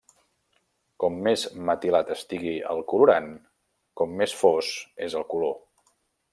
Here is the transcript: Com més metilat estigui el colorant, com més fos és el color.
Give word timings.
Com 1.03 1.19
més 1.27 1.43
metilat 1.69 2.09
estigui 2.15 2.55
el 2.71 2.81
colorant, 2.93 3.29
com 4.01 4.19
més 4.23 4.37
fos 4.43 4.73
és 5.09 5.21
el 5.21 5.31
color. 5.37 5.57